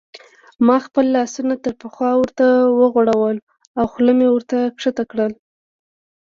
[0.65, 2.45] ما خپل لاسونه تر پخوا ورته
[2.79, 3.37] وغوړول
[3.79, 5.31] او خوله مې ورته کښته کړل.